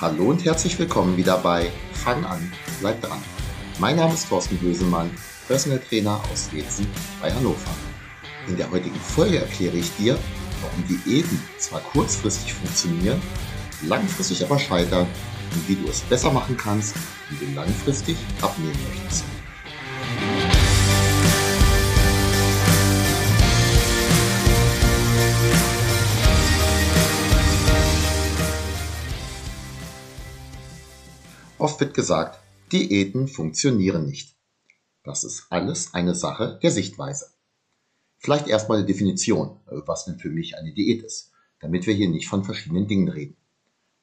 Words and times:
Hallo 0.00 0.30
und 0.30 0.42
herzlich 0.46 0.78
willkommen 0.78 1.14
wieder 1.18 1.36
bei 1.36 1.70
Fang 1.92 2.24
an, 2.24 2.50
bleib 2.80 3.02
dran. 3.02 3.22
Mein 3.78 3.96
Name 3.96 4.14
ist 4.14 4.30
Thorsten 4.30 4.56
Bösemann, 4.56 5.10
Personal 5.46 5.78
Trainer 5.78 6.18
aus 6.32 6.50
Wetzen 6.54 6.86
bei 7.20 7.30
Hannover. 7.30 7.70
In 8.48 8.56
der 8.56 8.70
heutigen 8.70 8.98
Folge 8.98 9.40
erkläre 9.40 9.76
ich 9.76 9.94
dir, 9.96 10.18
warum 10.62 10.86
Diäten 10.88 11.38
zwar 11.58 11.80
kurzfristig 11.80 12.54
funktionieren, 12.54 13.20
langfristig 13.82 14.42
aber 14.42 14.58
scheitern 14.58 15.06
und 15.52 15.68
wie 15.68 15.74
du 15.74 15.86
es 15.90 16.00
besser 16.00 16.32
machen 16.32 16.56
kannst, 16.56 16.94
wenn 17.28 17.50
du 17.50 17.54
langfristig 17.54 18.16
abnehmen 18.40 18.80
möchtest. 18.88 19.24
Oft 31.60 31.78
wird 31.78 31.92
gesagt, 31.92 32.40
Diäten 32.72 33.28
funktionieren 33.28 34.06
nicht. 34.06 34.34
Das 35.04 35.24
ist 35.24 35.48
alles 35.50 35.92
eine 35.92 36.14
Sache 36.14 36.58
der 36.62 36.70
Sichtweise. 36.70 37.26
Vielleicht 38.16 38.48
erstmal 38.48 38.78
eine 38.78 38.86
Definition, 38.86 39.60
was 39.66 40.06
denn 40.06 40.18
für 40.18 40.30
mich 40.30 40.56
eine 40.56 40.72
Diät 40.72 41.02
ist, 41.02 41.32
damit 41.60 41.86
wir 41.86 41.92
hier 41.92 42.08
nicht 42.08 42.28
von 42.28 42.44
verschiedenen 42.44 42.86
Dingen 42.86 43.10
reden. 43.10 43.36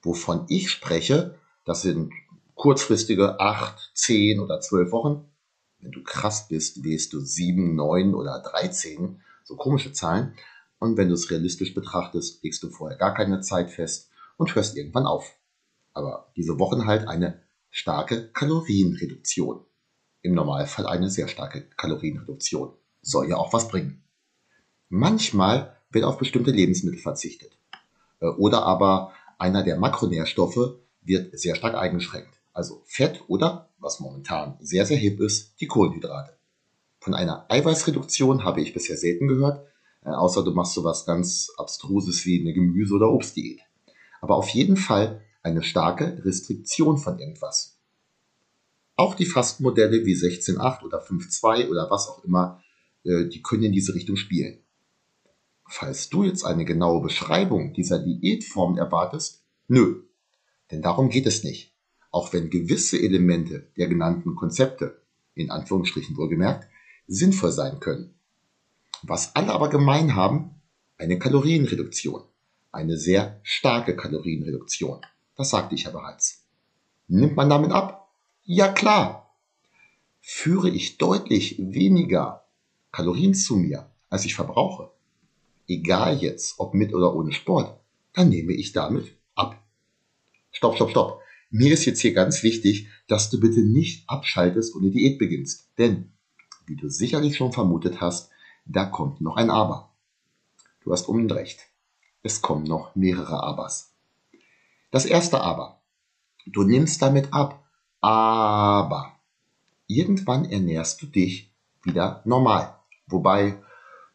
Wovon 0.04 0.46
ich 0.50 0.70
spreche, 0.70 1.40
das 1.66 1.82
sind 1.82 2.14
kurzfristige 2.54 3.40
8, 3.40 3.92
10 3.96 4.40
oder 4.40 4.62
12 4.62 4.92
Wochen. 4.92 5.26
Wenn 5.80 5.92
du 5.92 6.04
krass 6.04 6.48
bist, 6.48 6.84
wählst 6.84 7.12
du 7.14 7.22
7, 7.22 7.74
9 7.74 8.14
oder 8.14 8.40
13, 8.40 9.20
so 9.44 9.56
komische 9.56 9.94
Zahlen. 9.94 10.36
Und 10.78 10.96
wenn 10.96 11.08
du 11.08 11.16
es 11.16 11.32
realistisch 11.32 11.74
betrachtest, 11.74 12.44
legst 12.44 12.62
du 12.62 12.70
vorher 12.70 13.00
gar 13.00 13.16
keine 13.16 13.42
Zeit 13.42 13.72
fest 13.72 14.12
und 14.38 14.54
hörst 14.54 14.78
irgendwann 14.78 15.08
auf. 15.08 15.36
Aber 15.94 16.32
diese 16.36 16.60
Wochen 16.60 16.86
halt 16.86 17.08
eine 17.08 17.47
starke 17.78 18.30
Kalorienreduktion. 18.34 19.64
Im 20.24 20.34
Normalfall 20.34 20.88
eine 20.88 21.12
sehr 21.12 21.28
starke 21.28 21.70
Kalorienreduktion. 21.78 22.74
Soll 23.04 23.30
ja 23.30 23.38
auch 23.38 23.54
was 23.54 23.68
bringen. 23.68 24.04
Manchmal 24.90 25.78
wird 25.92 26.04
auf 26.04 26.18
bestimmte 26.18 26.50
Lebensmittel 26.50 27.00
verzichtet. 27.00 27.56
Äh, 28.20 28.30
oder 28.30 28.64
aber 28.64 29.14
einer 29.38 29.64
der 29.64 29.78
Makronährstoffe 29.78 30.80
wird 31.04 31.40
sehr 31.40 31.54
stark 31.54 31.76
eingeschränkt. 31.76 32.34
Also 32.52 32.82
Fett 32.86 33.24
oder, 33.28 33.70
was 33.78 34.00
momentan 34.00 34.58
sehr, 34.60 34.88
sehr 34.88 34.98
hip 34.98 35.20
ist, 35.20 35.62
die 35.62 35.68
Kohlenhydrate. 35.68 36.36
Von 37.00 37.14
einer 37.14 37.46
Eiweißreduktion 37.48 38.44
habe 38.44 38.62
ich 38.62 38.74
bisher 38.74 38.98
selten 38.98 39.28
gehört, 39.28 39.64
äh, 40.04 40.10
außer 40.10 40.44
du 40.44 40.52
machst 40.52 40.74
sowas 40.74 41.06
ganz 41.06 41.52
Abstruses 41.58 42.26
wie 42.26 42.42
eine 42.42 42.54
Gemüse- 42.54 42.96
oder 42.96 43.12
Obstdiät. 43.12 43.60
Aber 44.20 44.36
auf 44.36 44.50
jeden 44.50 44.78
Fall 44.78 45.22
eine 45.44 45.64
starke 45.64 46.22
Restriktion 46.26 46.98
von 46.98 47.20
irgendwas. 47.20 47.80
Auch 48.96 49.14
die 49.14 49.26
Fastenmodelle 49.26 50.06
wie 50.06 50.16
16.8 50.16 50.84
oder 50.84 51.04
5.2 51.04 51.70
oder 51.70 51.90
was 51.92 52.08
auch 52.08 52.24
immer, 52.24 52.64
äh, 53.04 53.26
die 53.26 53.42
können 53.42 53.64
in 53.64 53.72
diese 53.72 53.94
Richtung 53.94 54.16
spielen. 54.16 54.60
Falls 55.70 56.10
du 56.10 56.24
jetzt 56.24 56.44
eine 56.46 56.66
genaue 56.66 57.02
Beschreibung 57.02 57.74
dieser 57.74 58.00
Diätform 58.00 58.78
erwartest, 58.78 59.44
nö, 59.68 60.04
denn 60.72 60.82
darum 60.82 61.10
geht 61.10 61.28
es 61.28 61.44
nicht. 61.44 61.74
Auch 62.12 62.34
wenn 62.34 62.50
gewisse 62.50 63.00
Elemente 63.00 63.68
der 63.78 63.88
genannten 63.88 64.36
Konzepte, 64.36 65.02
in 65.36 65.52
Anführungsstrichen 65.52 66.18
wohlgemerkt, 66.18 66.68
sinnvoll 67.08 67.52
sein 67.52 67.80
können. 67.80 68.16
Was 69.04 69.36
alle 69.36 69.52
aber 69.52 69.70
gemein 69.70 70.16
haben, 70.16 70.62
eine 70.98 71.20
Kalorienreduktion, 71.20 72.24
eine 72.72 72.98
sehr 72.98 73.40
starke 73.44 73.96
Kalorienreduktion. 73.96 75.02
Das 75.38 75.52
sagte 75.52 75.76
ich 75.76 75.84
ja 75.84 75.92
bereits. 75.92 76.44
Nimmt 77.08 77.36
man 77.36 77.50
damit 77.50 77.72
ab? 77.72 78.10
Ja 78.44 78.68
klar. 78.68 79.34
Führe 80.20 80.70
ich 80.70 80.98
deutlich 80.98 81.56
weniger 81.60 82.44
Kalorien 82.92 83.34
zu 83.34 83.56
mir, 83.56 83.90
als 84.10 84.26
ich 84.26 84.36
verbrauche, 84.36 84.92
egal 85.68 86.18
jetzt 86.18 86.60
ob 86.60 86.74
mit 86.74 86.94
oder 86.94 87.16
ohne 87.16 87.32
Sport, 87.32 87.80
dann 88.14 88.30
nehme 88.30 88.54
ich 88.54 88.74
damit 88.74 89.16
ab. 89.36 89.64
Stopp, 90.52 90.76
stopp, 90.76 90.90
stopp. 90.90 91.22
Mir 91.50 91.72
ist 91.72 91.86
jetzt 91.86 92.02
hier 92.02 92.14
ganz 92.14 92.44
wichtig, 92.44 92.88
dass 93.08 93.30
du 93.30 93.40
bitte 93.40 93.62
nicht 93.62 94.10
abschaltest 94.10 94.76
und 94.76 94.82
eine 94.82 94.92
Diät 94.92 95.20
beginnst. 95.20 95.70
Denn, 95.78 96.12
wie 96.66 96.76
du 96.76 96.90
sicherlich 96.90 97.38
schon 97.38 97.54
vermutet 97.54 98.02
hast, 98.02 98.32
da 98.66 98.86
kommt 98.86 99.22
noch 99.22 99.38
ein 99.38 99.50
Aber. 99.50 99.94
Du 100.82 100.92
hast 100.92 101.08
unbedingt 101.08 101.34
recht. 101.34 101.60
Es 102.24 102.42
kommen 102.42 102.64
noch 102.64 102.96
mehrere 102.96 103.44
Abers. 103.44 103.94
Das 104.92 105.06
erste 105.06 105.42
Aber. 105.42 105.82
Du 106.46 106.64
nimmst 106.64 107.02
damit 107.02 107.34
ab. 107.34 107.64
Aber 108.00 109.14
irgendwann 109.88 110.46
ernährst 110.46 111.02
du 111.02 111.08
dich 111.08 111.52
wieder 111.84 112.22
normal. 112.26 112.80
Wobei, 113.08 113.62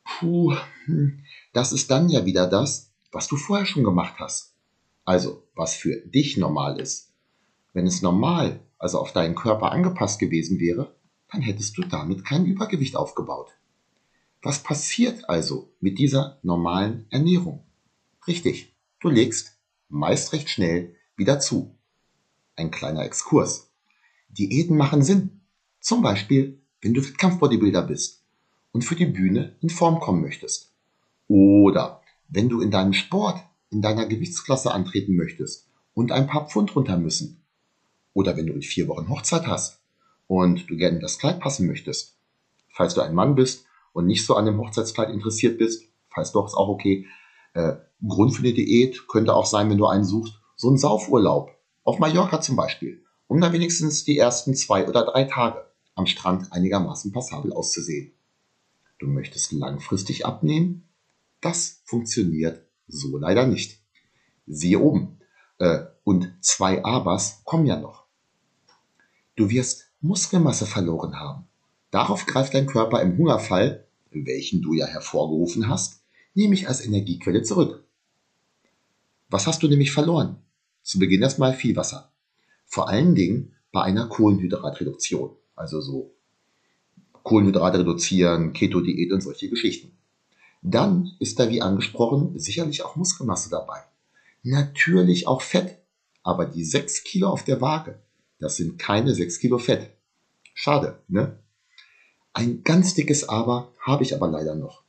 puh, 0.04 0.54
hm, 0.84 1.24
das 1.52 1.72
ist 1.72 1.90
dann 1.90 2.08
ja 2.08 2.24
wieder 2.24 2.46
das, 2.46 2.92
was 3.10 3.28
du 3.28 3.36
vorher 3.36 3.66
schon 3.66 3.84
gemacht 3.84 4.14
hast. 4.18 4.54
Also, 5.04 5.42
was 5.54 5.74
für 5.74 5.96
dich 6.06 6.36
normal 6.36 6.80
ist. 6.80 7.12
Wenn 7.72 7.86
es 7.86 8.02
normal, 8.02 8.60
also 8.78 8.98
auf 8.98 9.12
deinen 9.12 9.34
Körper 9.34 9.72
angepasst 9.72 10.18
gewesen 10.18 10.60
wäre, 10.60 10.94
dann 11.30 11.40
hättest 11.40 11.76
du 11.78 11.82
damit 11.82 12.24
kein 12.24 12.44
Übergewicht 12.44 12.94
aufgebaut. 12.94 13.50
Was 14.42 14.62
passiert 14.62 15.28
also 15.28 15.72
mit 15.80 15.98
dieser 15.98 16.38
normalen 16.42 17.06
Ernährung? 17.10 17.64
Richtig, 18.26 18.74
du 19.00 19.08
legst 19.08 19.58
meist 19.92 20.32
recht 20.32 20.48
schnell 20.48 20.96
wieder 21.16 21.38
zu. 21.38 21.76
Ein 22.56 22.70
kleiner 22.70 23.04
Exkurs. 23.04 23.70
Diäten 24.28 24.76
machen 24.76 25.02
Sinn. 25.02 25.42
Zum 25.80 26.02
Beispiel, 26.02 26.60
wenn 26.80 26.94
du 26.94 27.02
Wettkampfbodybuilder 27.02 27.82
bist 27.82 28.24
und 28.72 28.82
für 28.82 28.96
die 28.96 29.06
Bühne 29.06 29.56
in 29.60 29.70
Form 29.70 30.00
kommen 30.00 30.22
möchtest. 30.22 30.72
Oder 31.28 32.02
wenn 32.28 32.48
du 32.48 32.60
in 32.60 32.70
deinem 32.70 32.94
Sport 32.94 33.44
in 33.70 33.82
deiner 33.82 34.06
Gewichtsklasse 34.06 34.72
antreten 34.72 35.16
möchtest 35.16 35.68
und 35.94 36.12
ein 36.12 36.26
paar 36.26 36.46
Pfund 36.48 36.74
runter 36.76 36.98
müssen. 36.98 37.42
Oder 38.14 38.36
wenn 38.36 38.46
du 38.46 38.52
in 38.52 38.62
vier 38.62 38.88
Wochen 38.88 39.08
Hochzeit 39.08 39.46
hast 39.46 39.80
und 40.26 40.68
du 40.68 40.76
gerne 40.76 40.96
in 40.96 41.02
das 41.02 41.18
Kleid 41.18 41.40
passen 41.40 41.66
möchtest. 41.66 42.18
Falls 42.68 42.94
du 42.94 43.00
ein 43.00 43.14
Mann 43.14 43.34
bist 43.34 43.66
und 43.92 44.06
nicht 44.06 44.24
so 44.24 44.36
an 44.36 44.46
dem 44.46 44.58
Hochzeitskleid 44.58 45.10
interessiert 45.10 45.58
bist, 45.58 45.84
falls 46.10 46.32
doch, 46.32 46.46
ist 46.46 46.54
auch 46.54 46.68
okay, 46.68 47.06
äh, 47.54 47.74
Grund 48.08 48.34
für 48.34 48.42
eine 48.42 48.52
Diät 48.52 49.08
könnte 49.08 49.34
auch 49.34 49.46
sein, 49.46 49.70
wenn 49.70 49.78
du 49.78 49.86
einen 49.86 50.04
suchst, 50.04 50.40
so 50.56 50.70
ein 50.70 50.78
Saufurlaub. 50.78 51.50
Auf 51.84 51.98
Mallorca 51.98 52.40
zum 52.40 52.56
Beispiel. 52.56 53.04
Um 53.26 53.40
dann 53.40 53.52
wenigstens 53.52 54.04
die 54.04 54.18
ersten 54.18 54.54
zwei 54.54 54.88
oder 54.88 55.04
drei 55.04 55.24
Tage 55.24 55.64
am 55.94 56.06
Strand 56.06 56.52
einigermaßen 56.52 57.12
passabel 57.12 57.52
auszusehen. 57.52 58.12
Du 58.98 59.06
möchtest 59.06 59.52
langfristig 59.52 60.26
abnehmen? 60.26 60.88
Das 61.40 61.82
funktioniert 61.84 62.64
so 62.86 63.16
leider 63.18 63.46
nicht. 63.46 63.80
Siehe 64.46 64.78
oben. 64.78 65.18
Äh, 65.58 65.86
und 66.04 66.32
zwei 66.40 66.84
Abers 66.84 67.42
kommen 67.44 67.66
ja 67.66 67.78
noch. 67.78 68.04
Du 69.36 69.50
wirst 69.50 69.90
Muskelmasse 70.00 70.66
verloren 70.66 71.18
haben. 71.18 71.46
Darauf 71.90 72.26
greift 72.26 72.54
dein 72.54 72.66
Körper 72.66 73.02
im 73.02 73.16
Hungerfall, 73.16 73.86
welchen 74.10 74.62
du 74.62 74.74
ja 74.74 74.86
hervorgerufen 74.86 75.68
hast, 75.68 76.02
nehme 76.34 76.54
ich 76.54 76.68
als 76.68 76.84
Energiequelle 76.84 77.42
zurück. 77.42 77.84
Was 79.32 79.46
hast 79.46 79.62
du 79.62 79.68
nämlich 79.68 79.92
verloren? 79.92 80.36
Zu 80.82 80.98
Beginn 80.98 81.22
erstmal 81.22 81.54
viel 81.54 81.74
Wasser. 81.74 82.12
Vor 82.66 82.90
allen 82.90 83.14
Dingen 83.14 83.54
bei 83.72 83.80
einer 83.80 84.06
Kohlenhydratreduktion. 84.06 85.34
Also 85.56 85.80
so 85.80 86.14
Kohlenhydrate 87.22 87.78
reduzieren, 87.78 88.52
Keto-Diät 88.52 89.10
und 89.10 89.22
solche 89.22 89.48
Geschichten. 89.48 89.96
Dann 90.60 91.12
ist 91.18 91.40
da, 91.40 91.48
wie 91.48 91.62
angesprochen, 91.62 92.38
sicherlich 92.38 92.84
auch 92.84 92.94
Muskelmasse 92.94 93.48
dabei. 93.48 93.78
Natürlich 94.42 95.26
auch 95.26 95.40
Fett. 95.40 95.78
Aber 96.22 96.44
die 96.44 96.64
6 96.64 97.02
Kilo 97.02 97.28
auf 97.28 97.42
der 97.42 97.62
Waage, 97.62 98.02
das 98.38 98.56
sind 98.56 98.78
keine 98.78 99.14
6 99.14 99.38
Kilo 99.38 99.56
Fett. 99.56 99.96
Schade, 100.52 101.00
ne? 101.08 101.38
Ein 102.34 102.62
ganz 102.64 102.92
dickes 102.92 103.30
Aber 103.30 103.72
habe 103.80 104.02
ich 104.02 104.14
aber 104.14 104.28
leider 104.28 104.54
noch. 104.54 104.84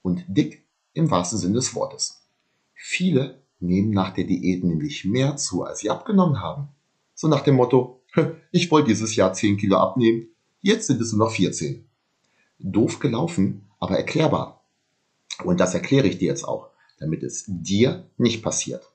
Und 0.00 0.24
dick 0.28 0.64
im 0.94 1.10
wahrsten 1.10 1.38
Sinne 1.38 1.56
des 1.56 1.74
Wortes. 1.74 2.22
Viele 2.74 3.41
nehmen 3.62 3.90
nach 3.90 4.10
der 4.10 4.24
Diät 4.24 4.64
nämlich 4.64 5.04
mehr 5.04 5.36
zu, 5.36 5.62
als 5.62 5.80
sie 5.80 5.90
abgenommen 5.90 6.40
haben. 6.40 6.68
So 7.14 7.28
nach 7.28 7.42
dem 7.42 7.56
Motto, 7.56 8.02
ich 8.50 8.70
wollte 8.70 8.88
dieses 8.88 9.16
Jahr 9.16 9.32
10 9.32 9.56
Kilo 9.56 9.76
abnehmen, 9.76 10.28
jetzt 10.60 10.86
sind 10.86 11.00
es 11.00 11.12
nur 11.12 11.26
noch 11.26 11.34
14. 11.34 11.84
Doof 12.58 12.98
gelaufen, 12.98 13.68
aber 13.80 13.96
erklärbar. 13.96 14.64
Und 15.44 15.60
das 15.60 15.74
erkläre 15.74 16.06
ich 16.06 16.18
dir 16.18 16.28
jetzt 16.28 16.44
auch, 16.44 16.70
damit 16.98 17.22
es 17.22 17.44
dir 17.46 18.08
nicht 18.16 18.42
passiert. 18.42 18.92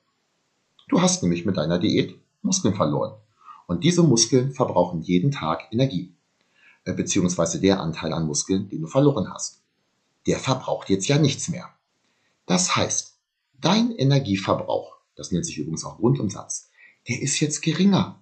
Du 0.87 1.01
hast 1.01 1.23
nämlich 1.23 1.45
mit 1.45 1.57
deiner 1.57 1.79
Diät 1.79 2.15
Muskeln 2.41 2.75
verloren. 2.75 3.13
Und 3.67 3.83
diese 3.83 4.03
Muskeln 4.03 4.51
verbrauchen 4.53 5.01
jeden 5.01 5.31
Tag 5.31 5.67
Energie. 5.71 6.15
Äh, 6.85 6.93
beziehungsweise 6.93 7.59
der 7.59 7.81
Anteil 7.81 8.13
an 8.13 8.25
Muskeln, 8.25 8.69
den 8.69 8.81
du 8.81 8.87
verloren 8.87 9.33
hast. 9.33 9.61
Der 10.25 10.39
verbraucht 10.39 10.89
jetzt 10.89 11.07
ja 11.07 11.17
nichts 11.17 11.49
mehr. 11.49 11.69
Das 12.45 12.77
heißt, 12.77 13.16
dein 13.61 13.91
Energieverbrauch, 13.91 14.97
das 15.15 15.31
nennt 15.31 15.45
sich 15.45 15.57
übrigens 15.57 15.83
auch 15.83 15.97
Grundumsatz, 15.97 16.69
der 17.07 17.21
ist 17.21 17.39
jetzt 17.39 17.61
geringer. 17.61 18.21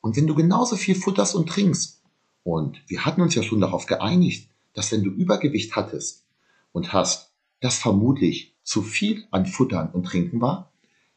Und 0.00 0.16
wenn 0.16 0.26
du 0.26 0.34
genauso 0.34 0.76
viel 0.76 0.94
futterst 0.94 1.34
und 1.34 1.48
trinkst, 1.48 2.02
und 2.44 2.82
wir 2.88 3.04
hatten 3.04 3.20
uns 3.20 3.34
ja 3.34 3.42
schon 3.42 3.60
darauf 3.60 3.86
geeinigt, 3.86 4.48
dass 4.72 4.90
wenn 4.90 5.04
du 5.04 5.10
Übergewicht 5.10 5.76
hattest 5.76 6.24
und 6.72 6.92
hast, 6.92 7.32
das 7.60 7.78
vermutlich 7.78 8.56
zu 8.64 8.82
viel 8.82 9.24
an 9.30 9.46
Futtern 9.46 9.90
und 9.90 10.04
Trinken 10.04 10.40
war, 10.40 10.72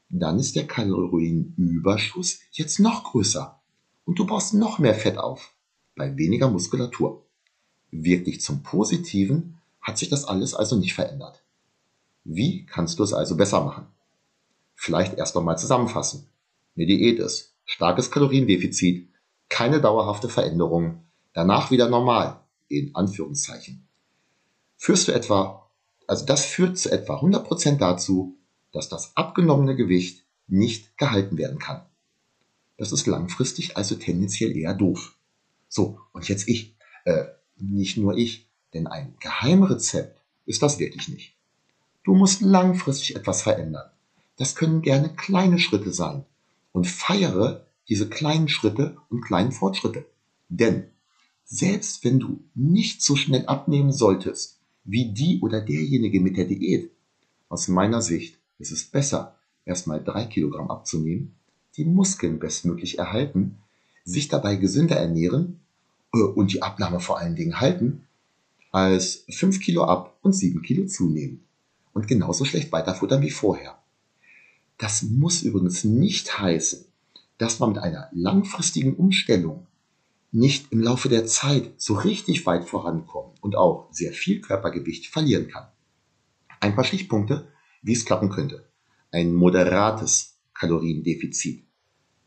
dann 0.10 0.38
ist 0.38 0.56
der 0.56 0.68
Kalorienüberschuss 0.68 2.40
jetzt 2.52 2.80
noch 2.80 3.06
größer 3.06 3.60
und 4.06 4.20
du 4.20 4.26
baust 4.26 4.54
noch 4.54 4.78
mehr 4.78 4.94
Fett 4.94 5.18
auf 5.18 5.54
bei 5.96 6.16
weniger 6.18 6.50
Muskulatur. 6.50 7.26
Wirklich 7.90 8.42
zum 8.42 8.62
Positiven 8.62 9.58
hat 9.82 9.98
sich 9.98 10.10
das 10.10 10.26
alles 10.26 10.54
also 10.54 10.76
nicht 10.76 10.94
verändert. 10.94 11.45
Wie 12.26 12.66
kannst 12.66 12.98
du 13.00 13.04
es 13.04 13.14
also 13.14 13.38
besser 13.38 13.64
machen? 13.64 13.86
Vielleicht 14.74 15.14
erst 15.14 15.36
nochmal 15.36 15.58
zusammenfassen. 15.58 16.28
Eine 16.76 16.88
Diät 16.88 17.20
ist 17.20 17.56
starkes 17.66 18.10
Kaloriendefizit, 18.12 19.10
keine 19.48 19.80
dauerhafte 19.80 20.28
Veränderung, 20.28 21.06
danach 21.34 21.70
wieder 21.70 21.88
normal, 21.88 22.40
in 22.68 22.94
Anführungszeichen. 22.96 23.88
Führst 24.76 25.08
du 25.08 25.12
etwa, 25.12 25.70
also 26.08 26.26
das 26.26 26.46
führt 26.46 26.78
zu 26.78 26.92
etwa 26.92 27.20
100% 27.20 27.78
dazu, 27.78 28.38
dass 28.72 28.90
das 28.90 29.16
abgenommene 29.16 29.76
Gewicht 29.76 30.26
nicht 30.48 30.98
gehalten 30.98 31.38
werden 31.38 31.60
kann. 31.60 31.86
Das 32.78 32.92
ist 32.92 33.06
langfristig 33.06 33.78
also 33.78 33.96
tendenziell 33.96 34.58
eher 34.58 34.74
doof. 34.74 35.16
So, 35.70 36.00
und 36.12 36.28
jetzt 36.28 36.48
ich. 36.48 36.76
Äh, 37.06 37.26
nicht 37.58 37.98
nur 37.98 38.18
ich, 38.18 38.50
denn 38.74 38.88
ein 38.88 39.16
Geheimrezept 39.20 40.22
ist 40.46 40.62
das 40.62 40.80
wirklich 40.80 41.08
nicht. 41.08 41.35
Du 42.06 42.14
musst 42.14 42.42
langfristig 42.42 43.16
etwas 43.16 43.42
verändern. 43.42 43.90
Das 44.38 44.56
können 44.56 44.84
gerne 44.84 45.10
kleine 45.16 45.58
Schritte 45.58 45.92
sein. 45.92 46.24
Und 46.72 46.86
feiere 46.86 47.66
diese 47.90 48.08
kleinen 48.08 48.48
Schritte 48.48 48.98
und 49.10 49.22
kleinen 49.22 49.52
Fortschritte. 49.52 50.06
Denn 50.48 50.86
selbst 51.46 52.04
wenn 52.04 52.20
du 52.20 52.44
nicht 52.54 53.02
so 53.02 53.16
schnell 53.16 53.48
abnehmen 53.48 53.92
solltest 53.92 54.60
wie 54.84 55.14
die 55.14 55.40
oder 55.42 55.62
derjenige 55.62 56.22
mit 56.22 56.38
der 56.38 56.46
Diät, 56.46 56.92
aus 57.50 57.68
meiner 57.68 58.04
Sicht 58.04 58.38
ist 58.60 58.72
es 58.72 58.84
besser, 58.84 59.40
erstmal 59.66 60.04
drei 60.04 60.26
Kilogramm 60.26 60.70
abzunehmen, 60.70 61.34
die 61.76 61.86
Muskeln 61.86 62.38
bestmöglich 62.38 63.00
erhalten, 63.00 63.58
sich 64.04 64.28
dabei 64.28 64.58
gesünder 64.58 64.98
ernähren 64.98 65.60
äh, 66.14 66.20
und 66.20 66.54
die 66.54 66.62
Abnahme 66.62 67.00
vor 67.00 67.18
allen 67.18 67.36
Dingen 67.36 67.60
halten, 67.60 68.04
als 68.72 69.26
fünf 69.30 69.60
Kilo 69.60 69.86
ab 69.86 70.20
und 70.22 70.34
sieben 70.34 70.62
Kilo 70.62 70.86
zunehmen 70.86 71.45
und 71.96 72.08
genauso 72.08 72.46
schlecht 72.46 72.72
weiterfuttern 72.72 73.22
wie 73.24 73.32
vorher. 73.32 73.80
Das 74.78 75.02
muss 75.02 75.42
übrigens 75.42 75.86
nicht 75.86 76.38
heißen, 76.38 76.86
dass 77.38 77.60
man 77.60 77.70
mit 77.70 77.80
einer 77.80 78.10
langfristigen 78.12 78.96
Umstellung 78.96 79.66
nicht 80.32 80.74
im 80.74 80.82
Laufe 80.82 81.08
der 81.08 81.26
Zeit 81.26 81.72
so 81.78 81.94
richtig 81.96 82.46
weit 82.46 82.66
vorankommen 82.66 83.32
und 83.40 83.56
auch 83.56 83.88
sehr 83.92 84.12
viel 84.12 84.42
Körpergewicht 84.42 85.08
verlieren 85.08 85.48
kann. 85.48 85.68
Ein 86.60 86.76
paar 86.76 86.84
Stichpunkte, 86.84 87.48
wie 87.82 87.94
es 87.94 88.06
klappen 88.06 88.30
könnte. 88.30 88.68
Ein 89.12 89.34
moderates 89.34 90.38
Kaloriendefizit. 90.54 91.64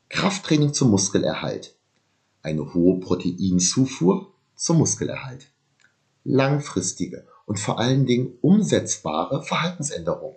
Krafttraining 0.08 0.72
zum 0.72 0.90
Muskelerhalt. 0.90 1.76
Eine 2.40 2.72
hohe 2.72 3.00
Proteinzufuhr 3.00 4.32
zum 4.54 4.78
Muskelerhalt. 4.78 5.52
Langfristige 6.24 7.26
und 7.48 7.58
vor 7.58 7.78
allen 7.78 8.04
Dingen 8.04 8.34
umsetzbare 8.42 9.42
Verhaltensänderungen. 9.42 10.36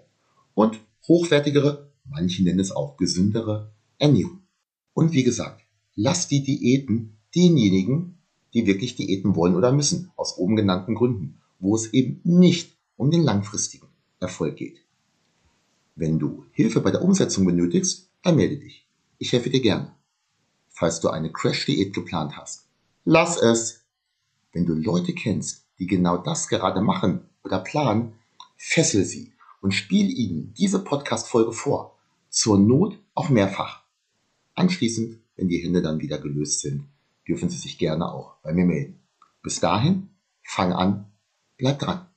Und 0.53 0.79
hochwertigere, 1.09 1.91
manche 2.05 2.41
nennen 2.41 2.61
es 2.61 2.71
auch 2.71 2.95
gesündere 2.95 3.73
Ernährung. 3.97 4.39
Und 4.93 5.11
wie 5.11 5.25
gesagt, 5.25 5.61
lass 5.93 6.29
die 6.29 6.41
Diäten 6.41 7.17
denjenigen, 7.35 8.17
die 8.53 8.65
wirklich 8.65 8.95
Diäten 8.95 9.35
wollen 9.35 9.57
oder 9.57 9.73
müssen, 9.73 10.09
aus 10.15 10.37
oben 10.37 10.55
genannten 10.55 10.95
Gründen, 10.95 11.41
wo 11.59 11.75
es 11.75 11.91
eben 11.91 12.21
nicht 12.23 12.77
um 12.95 13.11
den 13.11 13.23
langfristigen 13.23 13.87
Erfolg 14.21 14.55
geht. 14.55 14.77
Wenn 15.95 16.17
du 16.17 16.45
Hilfe 16.53 16.79
bei 16.79 16.91
der 16.91 17.03
Umsetzung 17.03 17.45
benötigst, 17.45 18.09
dann 18.23 18.37
melde 18.37 18.55
dich. 18.55 18.87
Ich 19.17 19.33
helfe 19.33 19.49
dir 19.49 19.61
gerne. 19.61 19.93
Falls 20.69 21.01
du 21.01 21.09
eine 21.09 21.29
Crash-Diät 21.29 21.93
geplant 21.93 22.37
hast, 22.37 22.69
lass 23.03 23.35
es. 23.35 23.83
Wenn 24.53 24.65
du 24.65 24.73
Leute 24.73 25.13
kennst, 25.13 25.60
die 25.81 25.87
genau 25.87 26.15
das 26.15 26.47
gerade 26.47 26.79
machen 26.79 27.27
oder 27.43 27.57
planen, 27.57 28.13
fessel 28.55 29.03
sie 29.03 29.33
und 29.61 29.71
spiel 29.71 30.11
ihnen 30.11 30.53
diese 30.53 30.83
Podcast-Folge 30.83 31.53
vor. 31.53 31.97
Zur 32.29 32.59
Not 32.59 32.99
auch 33.15 33.29
mehrfach. 33.29 33.81
Anschließend, 34.53 35.17
wenn 35.35 35.47
die 35.47 35.57
Hände 35.57 35.81
dann 35.81 35.99
wieder 35.99 36.19
gelöst 36.19 36.59
sind, 36.59 36.87
dürfen 37.27 37.49
Sie 37.49 37.57
sich 37.57 37.79
gerne 37.79 38.13
auch 38.13 38.35
bei 38.43 38.53
mir 38.53 38.65
melden. 38.65 38.99
Bis 39.41 39.59
dahin, 39.59 40.11
fang 40.43 40.71
an, 40.71 41.11
bleib 41.57 41.79
dran. 41.79 42.10